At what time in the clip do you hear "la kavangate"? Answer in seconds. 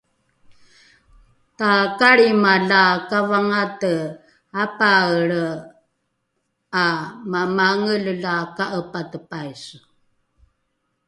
2.69-3.95